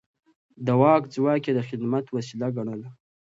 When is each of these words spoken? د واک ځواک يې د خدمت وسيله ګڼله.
د 0.65 0.67
واک 0.81 1.03
ځواک 1.13 1.43
يې 1.47 1.53
د 1.55 1.59
خدمت 1.69 2.05
وسيله 2.15 2.47
ګڼله. 2.55 2.89